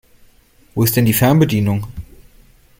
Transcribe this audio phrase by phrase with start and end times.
[0.73, 1.85] Wo ist denn die Fernbedienung?